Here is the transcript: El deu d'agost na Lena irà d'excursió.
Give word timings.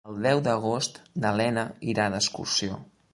El 0.11 0.15
deu 0.25 0.39
d'agost 0.45 0.95
na 1.25 1.33
Lena 1.41 1.65
irà 1.95 2.11
d'excursió. 2.15 2.81